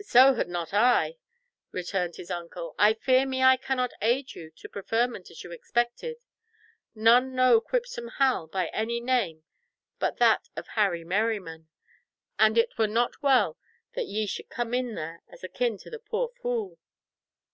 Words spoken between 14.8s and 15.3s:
there